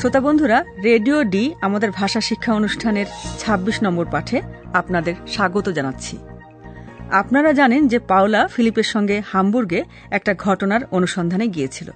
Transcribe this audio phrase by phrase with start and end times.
[0.00, 3.06] শ্রোতা বন্ধুরা, radio D আমাদের ভাষা শিক্ষা অনুষ্ঠানের
[3.38, 4.42] ২৬ নম্বর পাঠে
[4.72, 6.18] আপনাদের স্বাগত জানাচ্ছি।
[7.10, 11.90] আপনারা জানেন যে পাওলা ফিলিপের সঙ্গে হামবুর্গে একটা ঘটনার অনুসন্ধানে গিয়েছিল।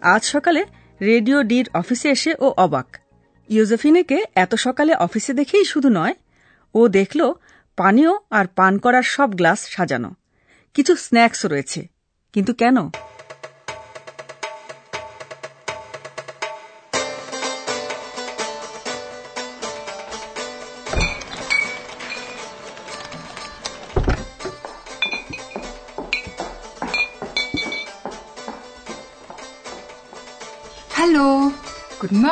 [0.00, 0.64] আজ সকালে
[1.00, 2.96] রেডিও ডির অফিসে এসে ও অবাক।
[3.48, 6.14] ইউজেফিনেকে এত সকালে অফিসে দেখেই শুধু নয়,
[6.74, 7.32] ও দেখল
[7.76, 10.10] পানীয় আর পান করার সব গ্লাস সাজানো।
[10.74, 11.88] কিছু স্ন্যাক্সও রয়েছে।
[12.32, 12.76] কিন্তু কেন?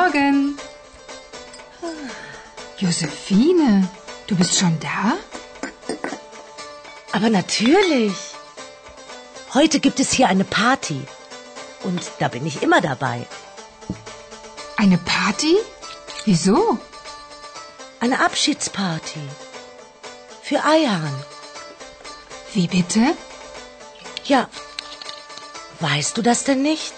[0.08, 0.58] Morgen.
[2.78, 3.88] Josephine,
[4.26, 5.18] du bist schon da?
[7.12, 8.14] Aber natürlich.
[9.52, 11.02] Heute gibt es hier eine Party.
[11.82, 13.26] Und da bin ich immer dabei.
[14.78, 15.56] Eine Party?
[16.24, 16.78] Wieso?
[18.00, 19.28] Eine Abschiedsparty.
[20.42, 21.22] Für Eihan.
[22.54, 23.14] Wie bitte?
[24.24, 24.48] Ja.
[25.80, 26.94] Weißt du das denn nicht?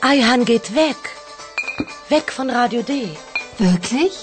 [0.00, 0.96] Eihan geht weg.
[2.12, 2.92] Weg von Radio D.
[3.60, 4.14] Wirklich?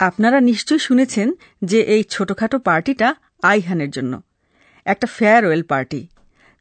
[0.00, 1.28] আপনারা নিশ্চয় শুনেছেন
[1.62, 3.08] যে এই ছোটখাটো পার্টিটা
[3.42, 4.12] আইহানের জন্য
[4.86, 6.00] একটা farewell party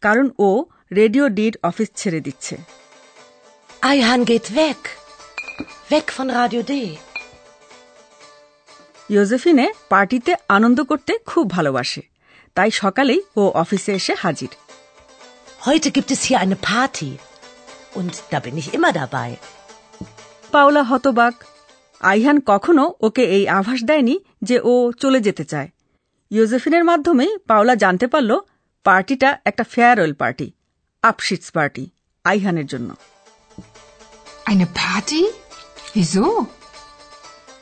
[0.03, 0.49] কারণ ও
[0.91, 2.55] রেডিও ডির অফিস ছেড়ে দিচ্ছে
[3.83, 4.79] Eihan geht weg.
[5.91, 6.73] Weg von Radio D.
[9.09, 12.01] ইয়োজেফিনে পার্টিতে আনন্দ করতে খুব ভালোবাসে
[12.56, 14.51] তাই সকালেই ও অফিসে এসে হাজির
[15.67, 17.12] Heute gibt es hier eine Party.
[17.96, 19.31] Und da bin ich immer dabei.
[20.54, 21.36] Paola হতবাক
[22.02, 24.16] আইহান কখনো ওকে এই আভাস দেয়নি
[24.48, 25.70] যে ও চলে যেতে চায়
[26.31, 28.31] ইয়োজেফিনের মাধ্যমেই পাওলা জানতে পারল
[28.86, 30.48] পার্টিটা একটা ফেয়ারওয়েল পার্টি
[31.04, 31.84] আপশিটস পার্টি
[32.26, 32.90] আইহানের জন্য
[34.46, 35.24] Eine Party?
[35.94, 36.25] Wieso?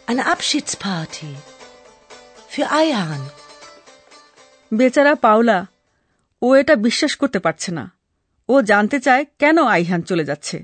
[0.07, 1.31] Eine Abschiedsparty.
[2.51, 3.21] Für Eihan.
[4.71, 5.57] বেচারা পাওলা
[6.41, 7.85] ও এটা বিশ্বাস করতে পারছে না
[8.52, 10.56] ও জানতে চায় কেন আইহান চলে যাচ্ছে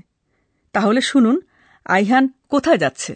[0.75, 1.37] তাহলে শুনুন
[1.95, 3.13] আইহান কোথায় যাচ্ছে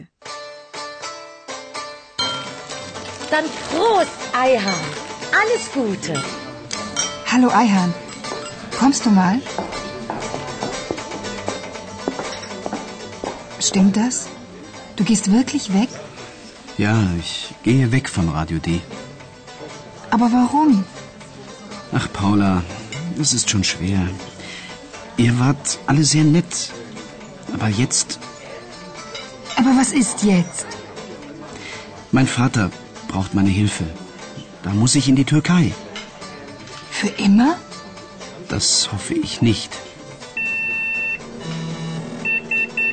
[3.32, 4.84] Dann Prost, Eihan.
[5.40, 6.14] Alles Gute.
[7.32, 7.90] Hallo Eihan.
[8.80, 9.36] Kommst du mal?
[13.60, 14.16] Stimmt das?
[14.98, 15.90] Du gehst wirklich weg?
[16.78, 17.32] Ja, ich
[17.68, 18.68] gehe weg von Radio D.
[20.16, 20.72] Aber warum?
[22.00, 22.64] Ach, Paula,
[23.22, 24.02] es ist schon schwer.
[25.17, 26.71] Ihr wart alle sehr nett.
[27.55, 28.19] Aber jetzt,
[29.57, 30.67] Aber was ist jetzt?
[32.11, 32.71] mein Vater
[33.09, 33.85] braucht meine Hilfe.
[34.63, 35.73] Da muss ich in die Türkei.
[36.91, 37.57] Für immer?
[38.49, 39.71] Das hoffe ich nicht.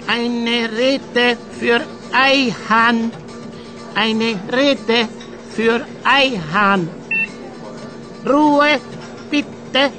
[0.08, 1.82] Eine Rede für
[2.14, 3.12] Eihan.
[3.96, 5.08] Eine Rede
[5.56, 6.90] für Eihan.
[8.26, 8.80] Ruhe,
[9.30, 9.92] bitte.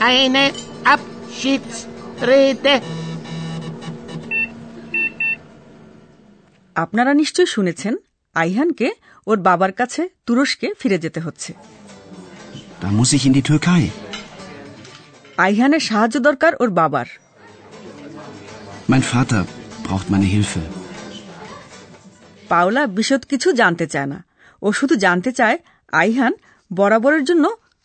[0.00, 0.50] Eine
[1.32, 2.74] Abschiedsrede.
[6.76, 7.94] আপনারা নিশ্চয় শুনেছেন
[8.36, 8.88] আইহানকে
[9.26, 11.50] ওর বাবার কাছে তুরস্কে ফিরে যেতে হচ্ছে.
[15.38, 17.08] আইহানের সাহায্য দরকার ওর বাবার
[18.88, 19.42] Mein Vater
[19.84, 20.62] braucht meine Hilfe.
[22.48, 24.18] Paola বিশদ কিছু জানতে চায় না
[24.62, 25.56] ও শুধু জানতে চায়
[25.92, 26.32] আইহান
[26.70, 27.44] বরাবরের জন্য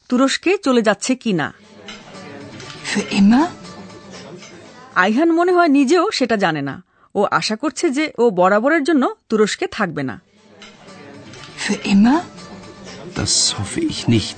[0.09, 1.47] তুরস্কে চলে যাচ্ছে কি না
[2.95, 3.45] Für immer?
[4.95, 6.75] আইহান মনে হয় নিজেও সেটা জানে না
[7.15, 10.15] ও আশা করছে যে ও বরাবরের জন্য তুরস্কে থাকবে না
[11.57, 12.19] Für immer?
[13.15, 14.37] Das hoffe ich nicht.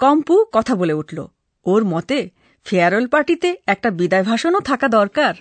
[0.00, 1.18] কম্পু কথা বলে উঠল
[1.66, 2.18] ওর মতে
[2.66, 5.34] ফেয়ারওয়েল পার্টিতে একটা বিদায় ভাষণও থাকা দরকার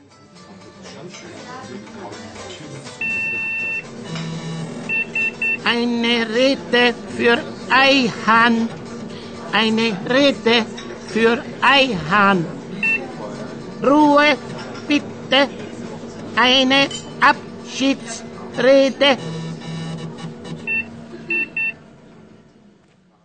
[5.65, 7.35] Eine Rede für
[7.81, 8.53] Eihan.
[9.53, 10.55] Eine Rede
[11.13, 12.39] für ein Hahn.
[13.89, 14.29] Ruhe
[14.89, 15.39] bitte,
[16.35, 16.79] eine
[17.21, 19.11] Abschiedsrede.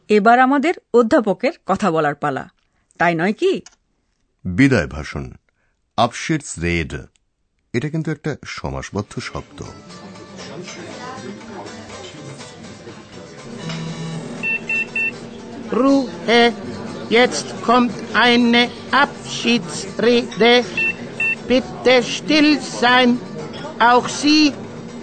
[0.08, 2.48] এবার আমাদের অধ্যাপকের কথা বলার পালা।
[2.98, 3.62] তাই নয় কি?
[4.44, 5.32] বিদায় ভাষণ।
[5.96, 6.94] আপসেটস রেড
[7.72, 9.62] এটা কিন্তু একটা সমাসবদ্ধ শব্দ।
[15.72, 16.52] রু হে
[17.10, 20.62] jetzt kommt eine Abschiedsrede.
[21.48, 23.10] Bitte still sein,
[23.92, 24.50] auch Sie,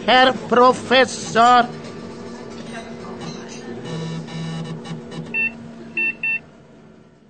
[0.07, 1.63] Herr Professor.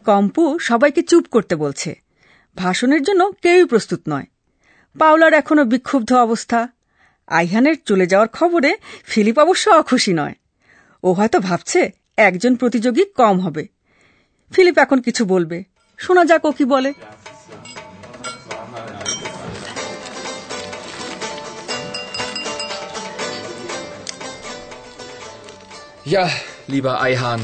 [0.06, 2.02] কম্পু সবাইকে চুপ করতে বলছে।
[2.56, 4.26] ভাষণের জন্য কেউই প্রস্তুত নয়।
[5.00, 6.68] পাওলার এখনও বিক্ষুব্ধ অবস্থা।
[7.28, 10.36] আইহানের চলে যাওয়ার খবরে ফিলিপ অবশ্য অখুশি নয়।
[11.04, 13.73] ও হয়তো ভাবছে একজন প্রতিযোগী কম হবে।
[14.55, 15.59] ফিলিপ এখন কিছু বলবে
[16.05, 16.91] শোনা যাক ও কি বলে
[26.15, 26.25] Ja,
[26.73, 27.43] lieber Eihahn,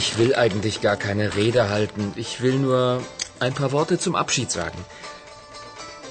[0.00, 2.02] ich will eigentlich gar keine Rede halten.
[2.24, 2.80] Ich will nur
[3.38, 4.80] ein paar Worte zum Abschied sagen.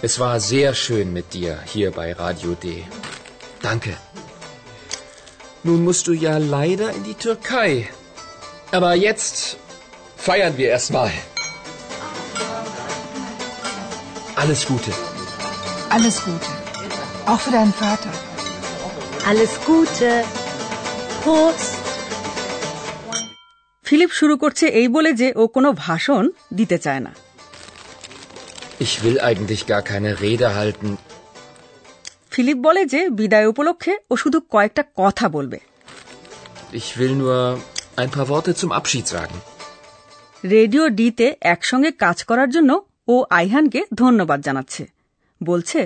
[0.02, 2.66] Es war sehr schön mit dir hier bei Radio D.
[3.62, 3.94] Danke.
[5.64, 7.90] Nun musst du ja leider in die Türkei.
[8.72, 9.36] Aber jetzt
[10.18, 11.12] feiern wir erstmal.
[14.36, 14.92] Alles Gute.
[15.90, 16.50] Alles Gute.
[17.26, 18.12] Auch für deinen Vater.
[19.30, 20.10] Alles Gute.
[21.24, 21.74] Prost.
[23.86, 26.24] Philip শুরু করছে এই বলে যে ও কোনো ভাষণ
[26.60, 27.12] দিতে চায় না
[28.86, 30.90] Ich will eigentlich gar keine Rede halten.
[32.32, 35.60] Philip বলে যে বিদায় উপলক্ষে ও শুধু কয়েকটা কথা বলবে
[36.82, 37.40] Ich will nur
[38.03, 39.37] ein paar Worte zum Abschied sagen.
[40.45, 42.71] Radio ডিতে একসঙ্গে কাজ করার জন্য
[43.09, 44.83] ও আইহানকে ধন্যবাদ জানাচ্ছে
[45.41, 45.81] বলছে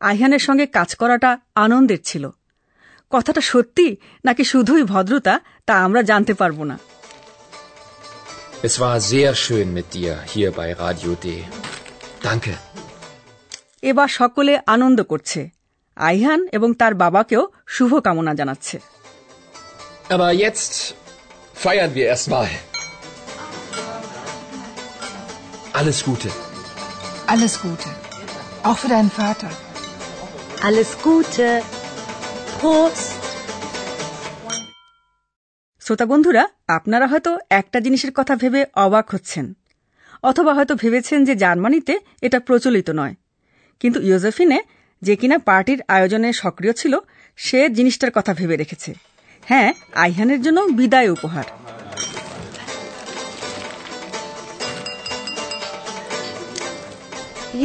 [0.00, 1.30] আইহানের সঙ্গে কাজ করাটা
[1.64, 2.24] আনন্দের ছিল
[3.12, 3.86] কথাটা সত্যি
[4.24, 5.34] নাকি শুধুই ভদ্রতা
[5.68, 6.76] তা আমরা জানতে পারব না
[8.62, 11.26] Es war sehr schön mit dir hier bei Radio D.
[12.26, 12.54] Danke.
[13.82, 15.40] এবার সকলে আনন্দ করছে
[15.96, 18.76] আইহান এবং তার বাবাকেও শুভকামনা জানাচ্ছে
[20.10, 20.72] Aber jetzt
[21.58, 22.48] feiern wir erstmal.
[25.72, 26.28] Alles Gute.
[27.26, 27.88] Alles Gute.
[28.62, 29.50] Auch für deinen Vater.
[30.62, 31.46] Alles Gute.
[32.58, 33.08] Prost.
[35.82, 39.46] শ্রোতা বন্ধুরা আপনারা হয়তো একটা জিনিসের কথা ভেবে অবাক হচ্ছেন
[40.22, 43.14] অথবা হয়তো ভেবেছেন যে জার্মানিতে এটা প্রচলিত নয়
[43.80, 44.58] কিন্তু ইয়োজেফিনে
[45.02, 46.94] যে কিনা পার্টির আয়োজনে সক্রিয় ছিল
[47.38, 48.90] সে জিনিসটার কথা ভেবে রেখেছে
[49.50, 49.70] হ্যাঁ
[50.04, 51.46] আইহানের জন্য বিদায় উপহার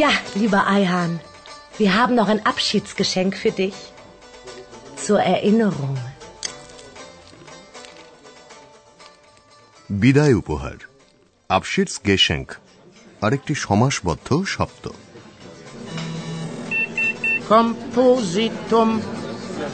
[0.02, 1.14] Ja, lieber Eihahn,
[1.78, 3.76] wir haben noch ein Abschiedsgeschenk für dich.
[5.06, 5.98] Zur Erinnerung.
[9.90, 10.78] বিদায় উপহার
[11.50, 12.48] আপশিটস গেশেঙ্ক
[13.22, 14.86] আরেকটি সমাসবদ্ধ শব্দ
[17.50, 18.90] Kompositum,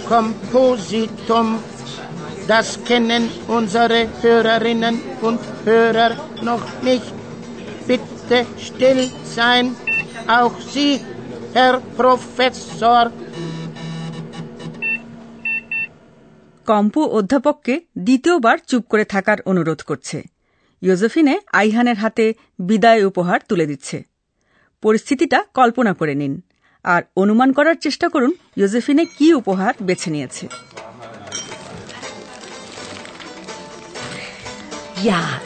[0.09, 1.47] Kompositum,
[2.49, 6.11] das kennen unsere Hörerinnen und Hörer
[6.43, 7.07] noch nicht.
[7.87, 8.37] Bitte
[8.67, 9.01] still
[9.37, 9.65] sein,
[10.27, 10.97] auch Sie,
[11.53, 13.09] Herr Professor.
[16.65, 20.23] কম্পু অধ্যাপককে দ্বিতীয়বার চুপ করে থাকার অনুরোধ করছে।
[20.81, 24.03] ইয়োজেফিনে আইহানের হাতে বিদায় উপহার তুলে দিচ্ছে।
[24.81, 26.41] পরিস্থিতিটা কল্পনা করে নিন।
[26.83, 30.47] আর অনুমান করার চেষ্টা করুন ইয়োজেফিনে কি উপহার বেছে নিয়েছে।
[35.03, 35.39] Ja,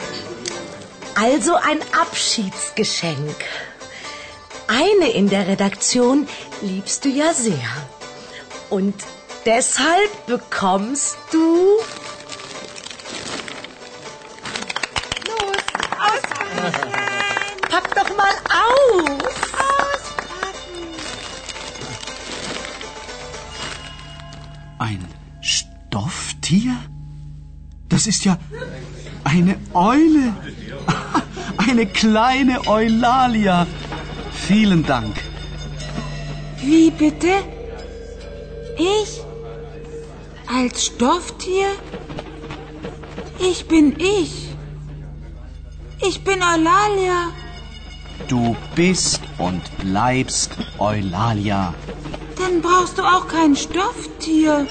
[1.14, 3.36] also ein Abschiedsgeschenk.
[4.66, 6.26] Eine in der Redaktion
[6.60, 7.68] liebst du ja sehr.
[8.70, 8.94] Und
[9.46, 11.78] deshalb bekommst du...
[15.28, 15.62] Los,
[16.00, 16.90] auspacken!
[17.68, 19.20] Pack doch mal aus!
[24.78, 25.06] Ein
[25.40, 26.76] Stofftier?
[27.88, 28.38] Das ist ja
[29.24, 30.34] eine Eule.
[31.56, 33.66] Eine kleine Eulalia.
[34.32, 35.14] Vielen Dank.
[36.60, 37.32] Wie bitte?
[38.76, 39.20] Ich?
[40.46, 41.68] Als Stofftier?
[43.38, 44.48] Ich bin ich.
[46.06, 47.30] Ich bin Eulalia.
[48.28, 51.74] Du bist und bleibst Eulalia.
[52.38, 54.66] Dann brauchst du auch kein Stofftier.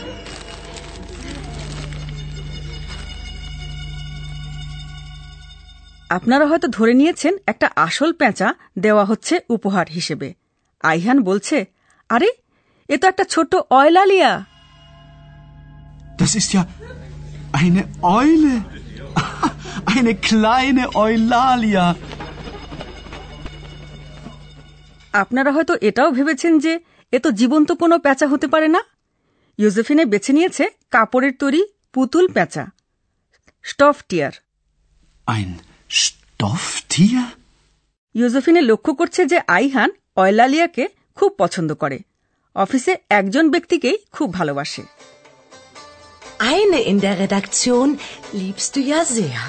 [6.13, 10.29] আপনারা হয়তো ধরে নিয়েছেন একটা আসল পেঁচা দেওয়া হচ্ছে উপহার হিসেবে
[10.83, 11.57] আইহান বলছে
[12.09, 12.29] আরে
[12.89, 14.31] এ তো একটা ছোট Eulalia
[16.17, 16.63] Das ist ja
[17.53, 17.81] eine
[18.17, 18.55] Eule.
[19.87, 21.85] Eine kleine Eulalia.
[25.13, 26.73] আপনারা হয়তো এটাও ভেবেছেন যে
[27.13, 28.81] এ তো জীবন্ত কোনো প্যাঁচা হতে পারে না
[29.59, 31.61] ইউজেফিনে বেছে নিয়েছে কাপড়ের তৈরি
[31.93, 32.63] পুতুল প্যাঁচা
[33.65, 34.33] স্টফ টিয়ার
[35.27, 35.49] Ein
[35.93, 37.21] Stofftier?
[38.13, 41.99] ইউজেফিনে লক্ষ্য করছে যে আইহান অয়লালিয়াকে খুব পছন্দ করে।
[42.55, 44.83] অফিসে একজন ব্যক্তিকেই খুব ভালোবাসে।
[46.39, 47.87] Eine in der Redaktion
[48.35, 49.43] liebst du ja sehr.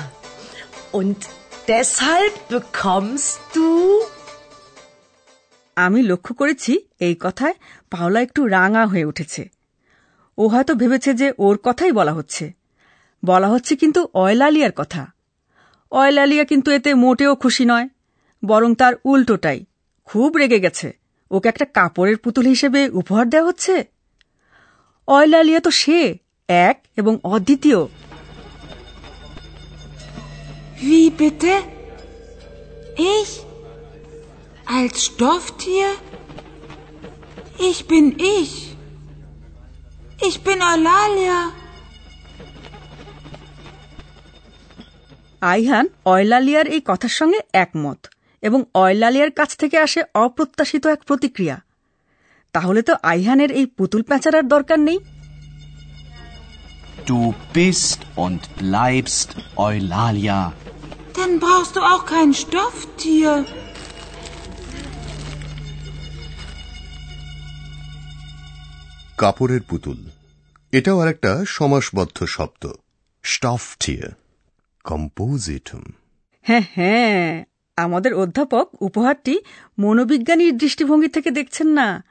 [0.93, 1.21] Und
[1.69, 4.01] deshalb bekommst du...
[5.77, 7.55] আমি লক্ষ্য করেছি এই কথায়
[7.91, 9.51] পাওলা একটু রাঙা হয়ে উঠেছে।
[10.39, 12.53] ও হয়তো ভেবেছে যে ওর কথাই বলা হচ্ছে।
[13.25, 15.14] বলা হচ্ছে কিন্তু অয়লালিয়ার কথা।
[15.99, 17.89] অয়লালিয়া কিন্তু এতে মোটেও খুশি নয়,
[18.43, 19.61] বরং তার উল্টোটাই
[20.09, 20.89] খুব রেগে গেছে
[21.31, 23.75] ওকে একটা কাপড়ের পুতুল হিসেবে উপহার দেওয়া হচ্ছে
[25.09, 25.99] অয়লালিয়া তো সে,
[26.49, 27.81] এক এবং অদ্বিতীয়
[30.87, 31.55] Wie bitte?
[33.15, 33.33] Ich?
[34.77, 35.91] Als Stofftier?
[37.69, 38.07] Ich bin
[38.39, 38.53] ich.
[40.27, 41.39] Ich bin Eulalia.
[45.53, 48.01] Ayhan অয়লালিয়ার এই কথার সঙ্গে একমত
[48.43, 51.57] এবং অয়লালিয়ার কাছ থেকে আসে অপ্রত্যাশিত এক প্রতিক্রিয়া।
[52.53, 54.99] তাহলে তো আইহানের এই পুতুল প্যাঁচারার দরকার নেই।
[57.09, 57.23] Du
[57.57, 59.29] bist und bleibst
[59.67, 60.41] Eulalia.
[61.19, 63.33] Dann brauchst du auch kein Stofftier.
[69.19, 69.99] কাপড়ের পুতুল।
[70.73, 72.63] এটাও আরেকটা সমাসবদ্ধ শব্দ।
[73.25, 74.11] স্টফটিয়ার
[74.85, 75.83] কম্পোজিটম
[76.43, 77.45] হ্যাঁ হ্যাঁ
[77.77, 79.41] আমাদের অধ্যাপক উপহারটি
[79.79, 82.05] মনোবিজ্ঞানীর দৃষ্টিভঙ্গি থেকে দেখছেন না।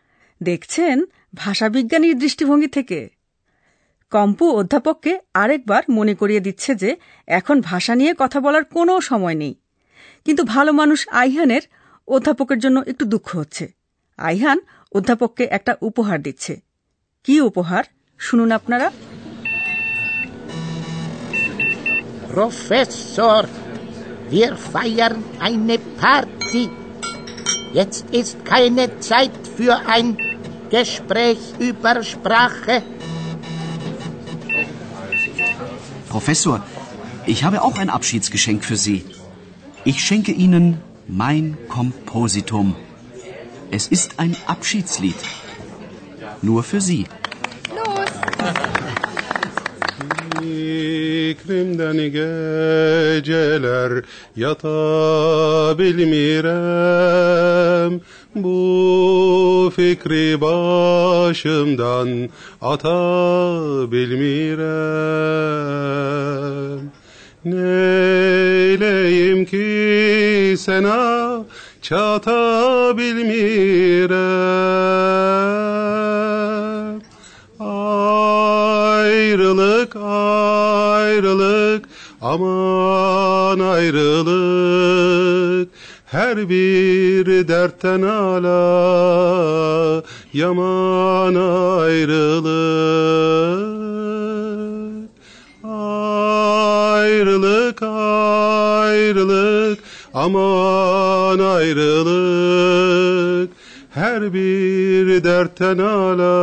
[0.43, 3.09] দেখছেন ভাষাবিজ্ঞানীর দৃষ্টিভঙ্গি থেকে।
[4.11, 9.55] কম্পু অধ্যাপককে আরেকবার মনে করিয়ে দিচ্ছে যে এখন ভাষা নিয়ে কথা বলার কোনো সময় নেই।
[10.25, 11.61] কিন্তু ভালো মানুষ আইহানের
[12.07, 13.71] অধ্যাপকের জন্য একটু দুঃখ হচ্ছে।
[14.17, 14.59] আইহান
[14.91, 16.61] অধ্যাপককে একটা উপহার দিচ্ছে।
[17.23, 17.83] কি উপহার?
[18.19, 18.91] শুনুন আপনারা।
[22.33, 23.47] Professor,
[24.31, 26.67] wir feiern eine Party.
[27.73, 30.17] Jetzt ist keine Zeit für ein
[30.71, 32.81] Gespräch über Sprache.
[36.09, 36.63] Professor,
[37.27, 39.05] ich habe auch ein Abschiedsgeschenk für Sie.
[39.85, 42.75] Ich schenke Ihnen mein Kompositum.
[43.69, 45.21] Es ist ein Abschiedslied.
[46.41, 47.05] Nur für Sie.
[51.43, 54.03] fikrimden geceler
[54.35, 55.77] yata
[58.35, 62.29] bu fikri başımdan
[62.61, 64.63] ata bilmirem
[67.45, 71.45] Neyleyim ki sana
[71.81, 74.13] çata Ayrılık
[79.43, 79.95] ayrılık
[82.21, 85.69] aman ayrılık.
[86.05, 90.03] Her bir dertten ala
[90.33, 92.53] yaman ayrılık.
[97.03, 99.79] Ayrılık ayrılık
[100.13, 103.49] aman ayrılık
[103.97, 106.33] her bir dertten ala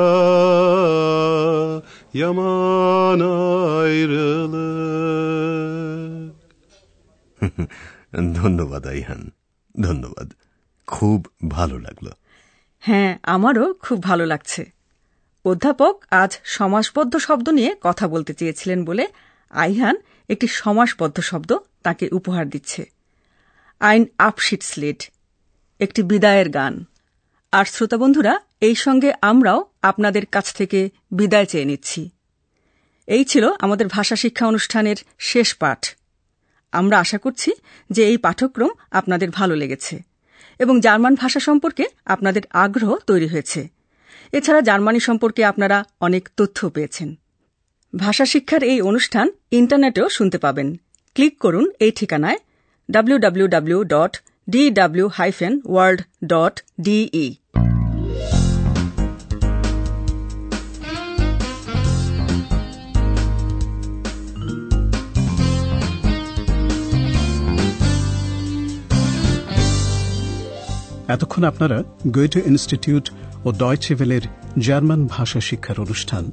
[2.14, 4.50] yaman ayrılık.
[8.34, 9.30] ধন্যবাদ Ayhan.
[9.80, 10.32] ধন্যবাদ।
[10.86, 12.08] খুব ভালো লাগল।
[12.78, 14.72] হ্যাঁ আমারও খুব ভালো লাগছে।
[15.44, 19.06] অধ্যাপক আজ সমাসবদ্ধ শব্দ নিয়ে কথা বলতে চেয়েছিলেন বলে
[19.50, 19.96] আইহান
[20.28, 22.90] একটি সমাসবদ্ধ শব্দ তাকে উপহার দিচ্ছে।
[23.80, 25.10] আইন আপশিট স্লেট
[25.80, 26.84] একটি বিদায়ের গান।
[27.52, 32.10] আর শ্রোতা বন্ধুরা, এই সঙ্গে আমরাও আপনাদের কাছ থেকে বিদায় চেয়ে নিচ্ছি।
[33.06, 35.86] এই ছিল আমাদের ভাষা শিক্ষা অনুষ্ঠানের শেষ পাঠ।
[36.72, 37.52] আমরা আশা করছি
[37.90, 40.02] যে এই পাঠক্রম আপনাদের ভালো লেগেছে
[40.58, 43.68] এবং জার্মান ভাষা সম্পর্কে আপনাদের আগ্রহ তৈরি হয়েছে।
[44.32, 47.14] এছাড়া জার্মানি সম্পর্কে আপনারা অনেক তথ্য পেয়েছেন।
[47.96, 50.80] ভাষা শিক্ষার এই অনুষ্ঠান ইন্টারনেটেও শুনতে পাবেন।
[51.14, 52.38] ক্লিক করুন এই ঠিকানায়
[52.88, 57.39] www dot D DW hyphen world dot DE
[71.10, 73.06] এতক্ষণ আপনারা গোয়েটে ইনস্টিটিউট
[73.44, 74.24] ও ডয়চেভেলের
[74.58, 76.24] জার্মান ভাষা শিক্ষার অনুষ্ঠান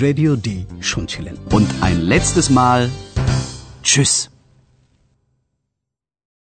[0.00, 2.80] রেডিও ডি শুনছিলেন Und ein letztes Mal
[3.82, 4.14] Tschüss.